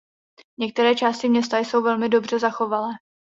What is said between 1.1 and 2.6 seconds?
města jsou velmi dobře